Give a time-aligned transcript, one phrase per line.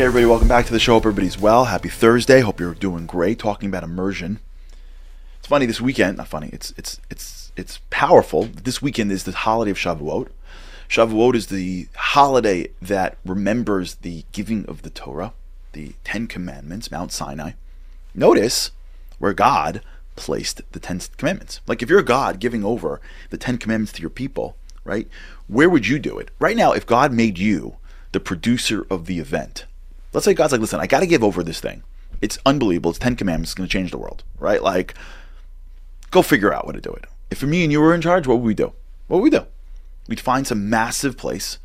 [0.00, 0.94] Okay, everybody, welcome back to the show.
[0.94, 1.66] Hope everybody's well.
[1.66, 2.40] Happy Thursday.
[2.40, 3.38] Hope you're doing great.
[3.38, 4.40] Talking about immersion.
[5.38, 6.16] It's funny this weekend.
[6.16, 6.48] Not funny.
[6.54, 8.44] It's it's it's it's powerful.
[8.44, 10.28] This weekend is the holiday of Shavuot.
[10.88, 15.34] Shavuot is the holiday that remembers the giving of the Torah,
[15.72, 17.52] the Ten Commandments, Mount Sinai.
[18.14, 18.70] Notice
[19.18, 19.82] where God
[20.16, 21.60] placed the Ten Commandments.
[21.66, 25.06] Like if you're God giving over the Ten Commandments to your people, right?
[25.46, 26.30] Where would you do it?
[26.38, 27.76] Right now, if God made you
[28.12, 29.66] the producer of the event,
[30.12, 31.82] Let's say God's like, listen, I got to give over this thing.
[32.20, 32.90] It's unbelievable.
[32.90, 33.50] It's Ten Commandments.
[33.50, 34.62] It's going to change the world, right?
[34.62, 34.94] Like,
[36.10, 37.04] go figure out what to do it.
[37.30, 38.72] If me and you were in charge, what would we do?
[39.06, 39.46] What would we do?
[40.08, 41.58] We'd find some massive place.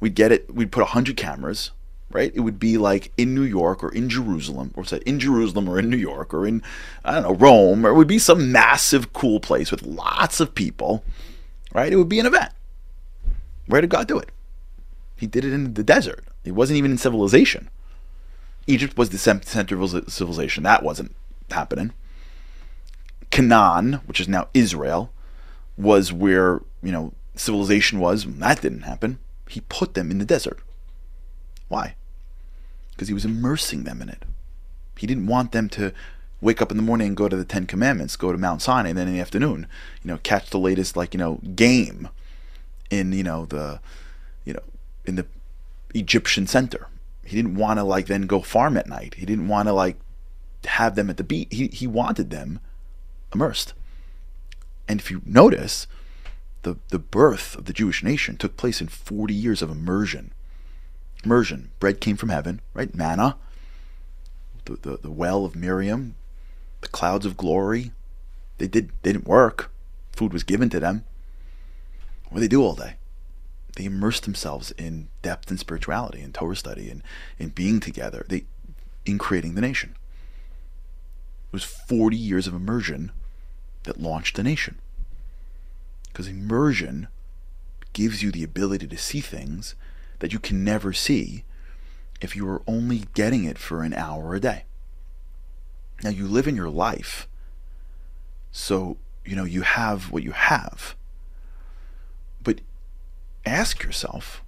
[0.00, 0.52] We'd get it.
[0.52, 1.70] We'd put a hundred cameras,
[2.10, 2.32] right?
[2.34, 5.88] It would be like in New York or in Jerusalem, or in Jerusalem or in
[5.88, 6.62] New York or in
[7.04, 10.54] I don't know Rome, or it would be some massive cool place with lots of
[10.54, 11.04] people,
[11.72, 11.92] right?
[11.92, 12.50] It would be an event.
[13.66, 14.30] Where did God do it?
[15.16, 16.24] He did it in the desert.
[16.44, 17.70] It wasn't even in civilization.
[18.66, 20.62] Egypt was the center of civilization.
[20.62, 21.14] That wasn't
[21.50, 21.92] happening.
[23.30, 25.10] Canaan, which is now Israel,
[25.76, 28.24] was where, you know, civilization was.
[28.24, 29.18] That didn't happen.
[29.48, 30.60] He put them in the desert.
[31.68, 31.96] Why?
[32.90, 34.22] Because he was immersing them in it.
[34.96, 35.92] He didn't want them to
[36.40, 38.90] wake up in the morning and go to the Ten Commandments, go to Mount Sinai,
[38.90, 39.66] and then in the afternoon,
[40.02, 42.08] you know, catch the latest like, you know, game
[42.90, 43.80] in, you know, the
[44.44, 44.62] you know,
[45.04, 45.26] in the
[45.94, 46.86] Egyptian center
[47.26, 49.14] he didn't want to like then go farm at night.
[49.14, 49.96] He didn't want to like
[50.66, 51.48] have them at the beach.
[51.50, 52.60] He he wanted them
[53.32, 53.74] immersed.
[54.86, 55.86] And if you notice,
[56.62, 60.32] the the birth of the Jewish nation took place in 40 years of immersion.
[61.24, 61.70] Immersion.
[61.78, 62.94] Bread came from heaven, right?
[62.94, 63.36] Manna.
[64.66, 66.14] The, the, the well of Miriam,
[66.80, 67.92] the clouds of glory.
[68.58, 69.70] They did they didn't work.
[70.12, 71.04] Food was given to them.
[72.28, 72.96] What did they do all day?
[73.76, 77.02] They immersed themselves in depth and spirituality and Torah study and
[77.38, 78.24] in being together.
[78.28, 78.44] They
[79.04, 79.94] in creating the nation.
[81.48, 83.12] It was 40 years of immersion
[83.82, 84.78] that launched the nation.
[86.08, 87.08] Because immersion
[87.92, 89.74] gives you the ability to see things
[90.20, 91.44] that you can never see
[92.20, 94.64] if you are only getting it for an hour a day.
[96.02, 97.28] Now you live in your life,
[98.50, 100.96] so you know you have what you have
[103.46, 104.42] ask yourself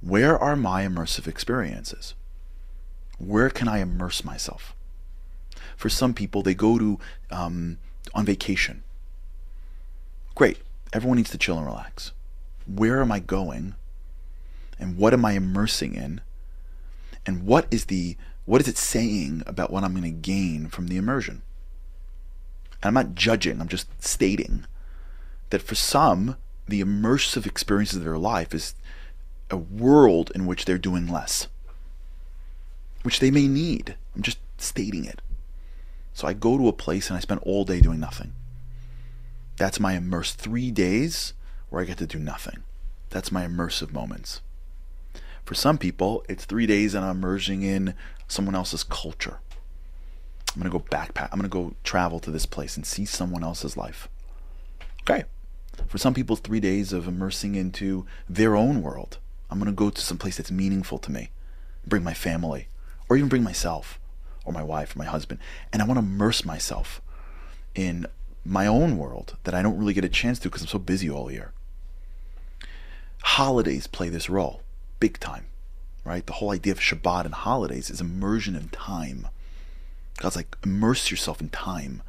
[0.00, 2.14] where are my immersive experiences?
[3.18, 4.74] Where can I immerse myself?
[5.76, 6.98] For some people, they go to
[7.30, 7.78] um,
[8.14, 8.82] on vacation.
[10.34, 10.58] Great,
[10.92, 12.12] everyone needs to chill and relax.
[12.66, 13.74] Where am I going?
[14.78, 16.22] And what am I immersing in?
[17.26, 18.16] And what is the
[18.46, 21.42] what is it saying about what I'm going to gain from the immersion?
[22.82, 24.64] And I'm not judging, I'm just stating
[25.50, 26.36] that for some,
[26.70, 28.74] the immersive experiences of their life is
[29.50, 31.48] a world in which they're doing less,
[33.02, 33.96] which they may need.
[34.14, 35.20] I'm just stating it.
[36.14, 38.32] So I go to a place and I spend all day doing nothing.
[39.56, 41.34] That's my immersed three days
[41.68, 42.62] where I get to do nothing.
[43.10, 44.40] That's my immersive moments.
[45.44, 47.94] For some people, it's three days and I'm merging in
[48.28, 49.40] someone else's culture.
[50.54, 51.28] I'm going to go backpack.
[51.32, 54.08] I'm going to go travel to this place and see someone else's life.
[55.02, 55.24] Okay.
[55.86, 59.18] For some people, three days of immersing into their own world.
[59.50, 61.30] I'm going to go to some place that's meaningful to me,
[61.86, 62.68] bring my family,
[63.08, 63.98] or even bring myself,
[64.44, 65.40] or my wife, or my husband,
[65.72, 67.00] and I want to immerse myself
[67.74, 68.06] in
[68.44, 71.10] my own world that I don't really get a chance to because I'm so busy
[71.10, 71.52] all year.
[73.22, 74.62] Holidays play this role
[75.00, 75.46] big time,
[76.04, 76.24] right?
[76.24, 79.28] The whole idea of Shabbat and holidays is immersion in time.
[80.18, 82.02] God's like, immerse yourself in time.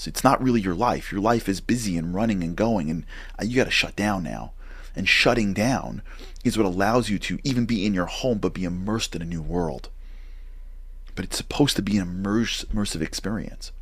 [0.00, 1.12] So it's not really your life.
[1.12, 3.04] Your life is busy and running and going, and
[3.38, 4.52] uh, you got to shut down now.
[4.96, 6.00] And shutting down
[6.42, 9.26] is what allows you to even be in your home but be immersed in a
[9.26, 9.90] new world.
[11.14, 13.72] But it's supposed to be an immersive experience.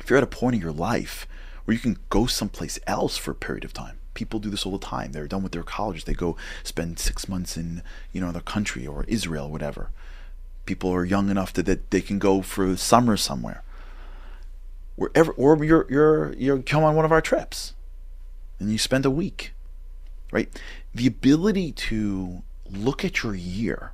[0.00, 1.28] If you're at a point in your life
[1.64, 4.76] where you can go someplace else for a period of time, people do this all
[4.76, 5.12] the time.
[5.12, 6.02] They're done with their colleges.
[6.02, 9.90] They go spend six months in you know their country or Israel, whatever.
[10.64, 13.62] People are young enough to, that they can go for summer somewhere
[14.96, 17.74] wherever, or you're you're you come on one of our trips,
[18.58, 19.52] and you spend a week,
[20.32, 20.48] right?
[20.94, 23.92] The ability to look at your year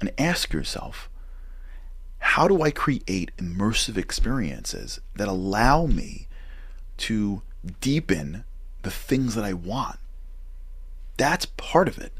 [0.00, 1.10] and ask yourself
[2.18, 6.26] how do I create immersive experiences that allow me
[6.98, 7.42] to
[7.80, 8.44] deepen
[8.82, 9.98] the things that I want?
[11.16, 12.12] That's part of it.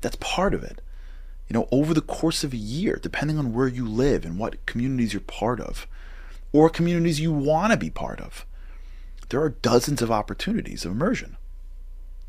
[0.00, 0.80] That's part of it.
[1.48, 4.64] You know, over the course of a year, depending on where you live and what
[4.66, 5.86] communities you're part of,
[6.56, 8.46] or communities you want to be part of,
[9.28, 11.36] there are dozens of opportunities of immersion.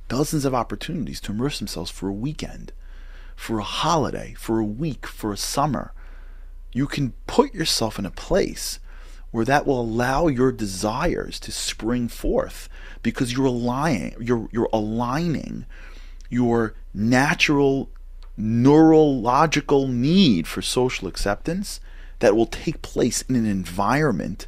[0.09, 2.73] Dozens of opportunities to immerse themselves for a weekend,
[3.35, 5.93] for a holiday, for a week, for a summer.
[6.73, 8.79] You can put yourself in a place
[9.31, 12.67] where that will allow your desires to spring forth
[13.03, 15.65] because you're aligning you're you're aligning
[16.29, 17.89] your natural
[18.37, 21.79] neurological need for social acceptance
[22.19, 24.47] that will take place in an environment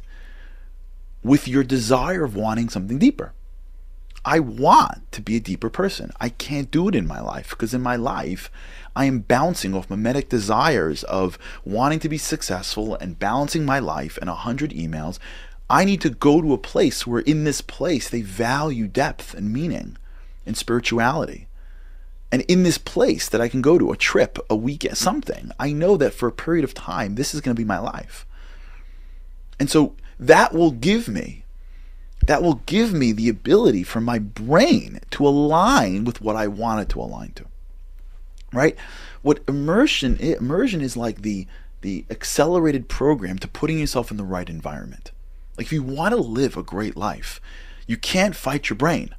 [1.22, 3.32] with your desire of wanting something deeper.
[4.24, 6.12] I want to be a deeper person.
[6.20, 8.50] I can't do it in my life because in my life,
[8.94, 14.18] I am bouncing off mimetic desires of wanting to be successful and balancing my life
[14.18, 15.18] and a hundred emails.
[15.70, 19.52] I need to go to a place where in this place they value depth and
[19.52, 19.96] meaning
[20.44, 21.46] and spirituality.
[22.32, 25.72] And in this place that I can go to, a trip, a weekend, something, I
[25.72, 28.26] know that for a period of time, this is going to be my life.
[29.58, 31.44] And so that will give me,
[32.26, 36.82] that will give me the ability for my brain to align with what I want
[36.82, 37.46] it to align to.
[38.52, 38.76] Right?
[39.22, 41.46] What immersion immersion is like the
[41.82, 45.12] the accelerated program to putting yourself in the right environment.
[45.56, 47.40] Like if you want to live a great life,
[47.86, 49.14] you can't fight your brain.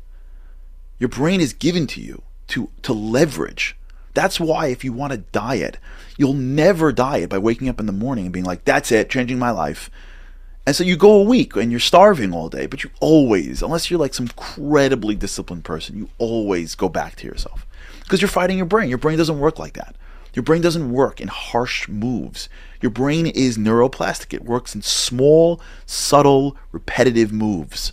[0.99, 3.75] Your brain is given to you to to leverage.
[4.13, 5.77] That's why if you want to diet,
[6.17, 9.39] you'll never diet by waking up in the morning and being like, "That's it, changing
[9.39, 9.89] my life."
[10.65, 13.89] And so you go a week and you're starving all day, but you always, unless
[13.89, 17.65] you're like some incredibly disciplined person, you always go back to yourself
[18.01, 18.89] because you're fighting your brain.
[18.89, 19.95] Your brain doesn't work like that.
[20.33, 22.47] Your brain doesn't work in harsh moves.
[22.81, 24.33] Your brain is neuroplastic.
[24.33, 27.91] It works in small, subtle, repetitive moves.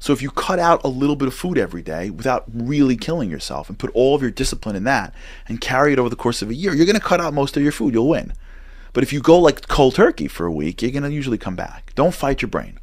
[0.00, 3.30] So if you cut out a little bit of food every day without really killing
[3.30, 5.14] yourself and put all of your discipline in that
[5.46, 7.54] and carry it over the course of a year, you're going to cut out most
[7.54, 7.92] of your food.
[7.92, 8.32] You'll win.
[8.94, 11.54] But if you go like cold turkey for a week, you're going to usually come
[11.54, 11.92] back.
[11.94, 12.80] Don't fight your brain.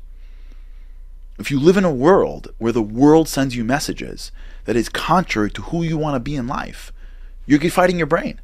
[1.40, 4.32] If you live in a world where the world sends you messages
[4.66, 6.94] that is contrary to who you want to be in life,
[7.48, 8.40] you're fighting your brain.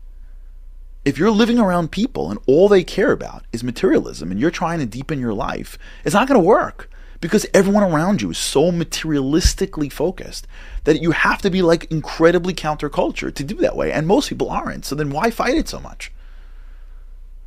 [1.06, 4.80] If you're living around people and all they care about is materialism and you're trying
[4.80, 6.90] to deepen your life, it's not going to work
[7.24, 10.46] because everyone around you is so materialistically focused
[10.84, 13.94] that you have to be like incredibly counterculture to do that way.
[13.94, 14.84] And most people aren't.
[14.84, 16.12] So then why fight it so much?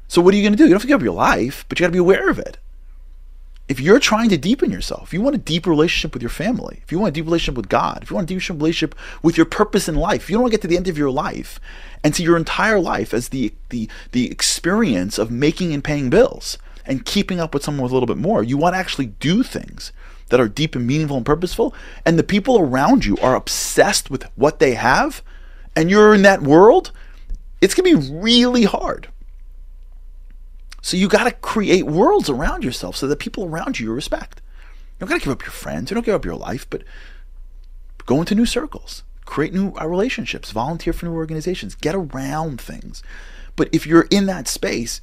[0.08, 0.64] So what are you going to do?
[0.64, 2.38] You don't have to give up your life, but you got to be aware of
[2.38, 2.56] it.
[3.68, 6.80] If you're trying to deepen yourself, if you want a deep relationship with your family,
[6.82, 9.36] if you want a deep relationship with God, if you want a deep relationship with
[9.36, 11.10] your purpose in life, if you don't want to get to the end of your
[11.10, 11.60] life
[12.02, 16.56] and see your entire life as the the the experience of making and paying bills,
[16.86, 18.42] and keeping up with someone with a little bit more.
[18.42, 19.92] You want to actually do things
[20.28, 21.74] that are deep and meaningful and purposeful.
[22.04, 25.22] And the people around you are obsessed with what they have,
[25.74, 26.92] and you're in that world,
[27.60, 29.08] it's going to be really hard.
[30.82, 34.40] So you got to create worlds around yourself so that people around you respect.
[34.94, 35.90] You don't got to give up your friends.
[35.90, 36.82] You don't give up your life, but
[38.06, 43.02] go into new circles, create new uh, relationships, volunteer for new organizations, get around things.
[43.56, 45.00] But if you're in that space,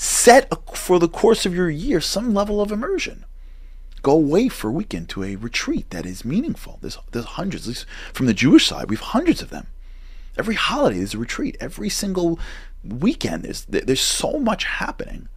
[0.00, 3.24] set for the course of your year some level of immersion.
[4.00, 6.78] Go away for a weekend to a retreat that is meaningful.
[6.80, 9.66] There's, there's hundreds, at least from the Jewish side, we have hundreds of them.
[10.38, 11.56] Every holiday is a retreat.
[11.58, 12.38] Every single
[12.84, 15.28] weekend, there's, there's so much happening.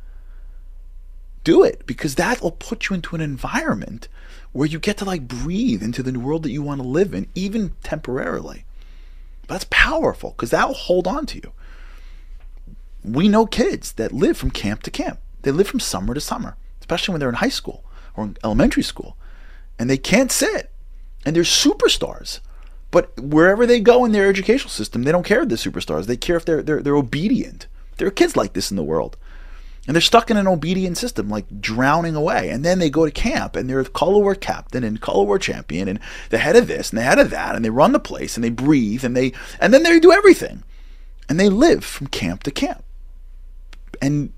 [1.44, 4.10] Do it because that will put you into an environment
[4.52, 7.28] where you get to like breathe into the world that you want to live in,
[7.34, 8.66] even temporarily.
[9.48, 11.52] That's powerful because that will hold on to you
[13.04, 15.20] we know kids that live from camp to camp.
[15.42, 17.84] They live from summer to summer, especially when they're in high school
[18.16, 19.18] or in elementary school,
[19.80, 20.70] and they can't sit.
[21.26, 22.40] And they're superstars.
[22.90, 26.08] But wherever they go in their educational system, they don't care if they're superstars.
[26.08, 27.68] They care if they're they're, they're obedient.
[27.98, 29.18] There are kids like this in the world.
[29.88, 32.50] And they're stuck in an obedient system, like drowning away.
[32.50, 35.88] And then they go to camp and they're color war captain and color war champion
[35.88, 37.56] and the head of this and the head of that.
[37.56, 40.64] And they run the place and they breathe and they and then they do everything.
[41.30, 42.84] And they live from camp to camp
[44.02, 44.34] and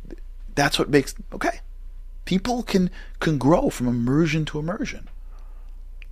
[0.56, 1.62] that's what makes okay.
[2.26, 2.90] People can
[3.20, 5.08] can grow from immersion to immersion.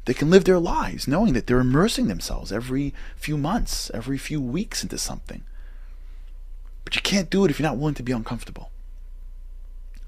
[0.06, 4.42] They can live their lives knowing that they're immersing themselves every few months, every few
[4.42, 5.44] weeks into something.
[6.84, 8.72] But you can't do it if you're not willing to be uncomfortable.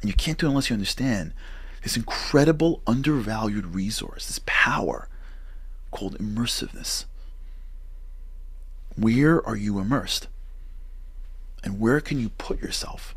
[0.01, 1.33] And you can't do it unless you understand
[1.83, 5.07] this incredible undervalued resource, this power
[5.91, 7.05] called immersiveness.
[8.97, 10.27] Where are you immersed?
[11.63, 13.15] And where can you put yourself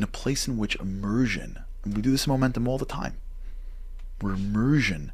[0.00, 3.18] in a place in which immersion, we do this in momentum all the time,
[4.22, 5.12] where immersion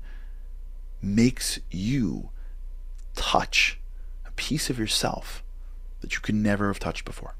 [1.02, 2.28] makes you
[3.16, 3.80] touch
[4.24, 5.42] a piece of yourself
[6.02, 7.34] that you could never have touched before.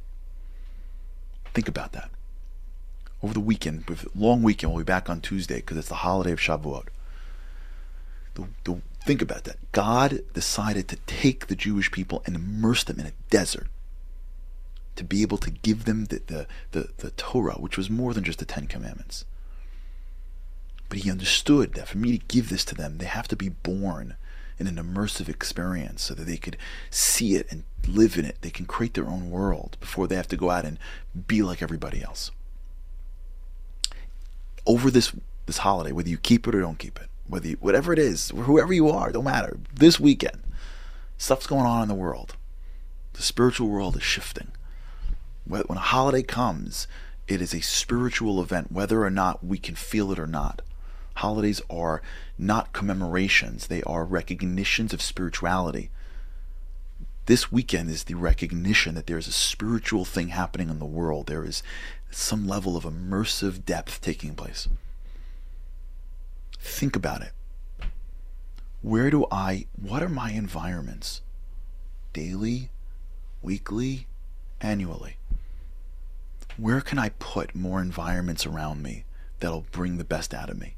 [1.55, 2.11] Think about that.
[3.23, 6.33] Over the weekend, with long weekend, we'll be back on Tuesday because it's the holiday
[6.33, 6.89] of Shavuot.
[8.35, 9.59] The, the, think about that.
[9.71, 13.69] God decided to take the Jewish people and immerse them in a desert
[14.97, 18.25] to be able to give them the, the, the, the Torah, which was more than
[18.25, 19.25] just the Ten Commandments.
[20.89, 23.49] But he understood that for me to give this to them, they have to be
[23.49, 24.17] born
[24.59, 26.57] in an immersive experience so that they could
[26.91, 28.39] see it and live in it.
[28.41, 30.79] They can create their own world before they have to go out and
[31.27, 32.31] be like everybody else.
[34.67, 35.13] Over this
[35.47, 38.31] this holiday, whether you keep it or don't keep it, whether you, whatever it is,
[38.31, 39.59] whoever you are, don't matter.
[39.73, 40.43] This weekend,
[41.19, 42.35] stuff's going on in the world.
[43.13, 44.51] The spiritual world is shifting
[45.47, 46.89] when a holiday comes,
[47.29, 50.63] it is a spiritual event, whether or not we can feel it or not.
[51.17, 52.03] Holidays are
[52.39, 55.91] not commemorations, they are recognitions of spirituality.
[57.27, 61.27] This weekend is the recognition that there's a spiritual thing happening in the world.
[61.27, 61.63] There is
[62.11, 64.69] some level of immersive depth taking place.
[66.61, 67.33] Think about it.
[68.83, 71.23] Where do I, what are my environments?
[72.13, 72.71] Daily,
[73.43, 74.07] weekly,
[74.61, 75.17] annually?
[76.57, 79.05] Where can I put more environments around me
[79.41, 80.75] that'll bring the best out of me?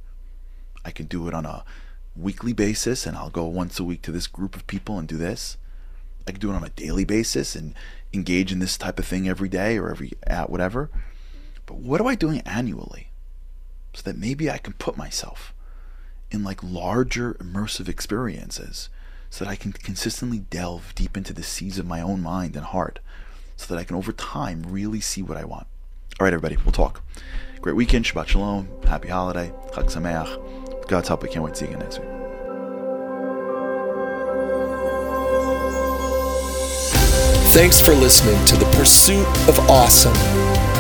[0.84, 1.64] I can do it on a
[2.16, 5.16] weekly basis and I'll go once a week to this group of people and do
[5.16, 5.56] this.
[6.26, 7.74] I can do it on a daily basis and
[8.12, 10.90] engage in this type of thing every day or every at whatever.
[11.64, 13.10] But what am I doing annually?
[13.94, 15.54] So that maybe I can put myself
[16.30, 18.88] in like larger immersive experiences
[19.30, 22.64] so that I can consistently delve deep into the seas of my own mind and
[22.64, 22.98] heart
[23.58, 25.66] so that I can over time really see what I want.
[26.18, 27.02] All right, everybody, we'll talk.
[27.60, 30.86] Great weekend, Shabbat Shalom, happy holiday, Chag Sameach.
[30.88, 32.08] God's help, we can't wait to see you again next week.
[37.52, 40.14] Thanks for listening to The Pursuit of Awesome.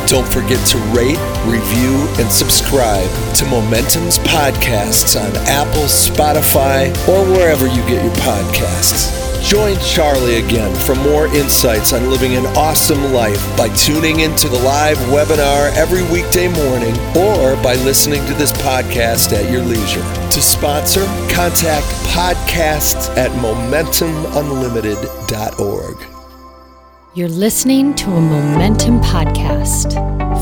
[0.06, 7.66] Don't forget to rate, review, and subscribe to Momentum's podcasts on Apple, Spotify, or wherever
[7.66, 9.27] you get your podcasts.
[9.42, 14.58] Join Charlie again for more insights on living an awesome life by tuning into the
[14.58, 20.02] live webinar every weekday morning or by listening to this podcast at your leisure.
[20.32, 25.96] To sponsor, contact podcasts at momentumunlimited.org.
[27.14, 29.94] You're listening to a Momentum podcast.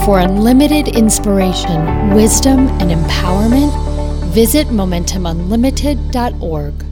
[0.04, 3.72] For unlimited inspiration, wisdom, and empowerment,
[4.32, 6.84] visit MomentumUnlimited.org.